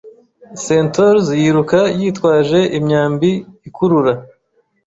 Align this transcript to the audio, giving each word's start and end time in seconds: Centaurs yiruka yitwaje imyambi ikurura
Centaurs 0.65 1.25
yiruka 1.41 1.79
yitwaje 1.99 2.59
imyambi 2.77 3.31
ikurura 3.67 4.13